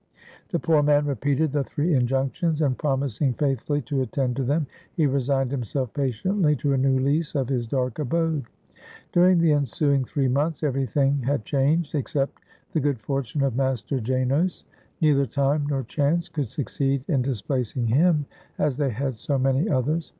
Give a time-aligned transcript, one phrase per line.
[0.49, 4.01] '"The poor man repeated the three injunctions, and 364 THE UNLUCKY WEATHERCOCK promising faithfully to
[4.01, 7.99] attend to them, he resigned him self patiently to a new lease of his dark
[7.99, 8.45] abode.
[9.11, 12.39] During the ensuing three months, everything had changed except
[12.73, 14.65] the good fortune of Master Janos.
[15.01, 18.25] Neither time nor chance could succeed in displacing him,
[18.57, 20.09] as they had so many others.